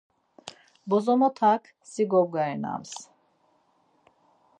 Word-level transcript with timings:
Bozomotak 0.89 1.61
si 1.89 2.07
gobgarinams. 2.13 2.93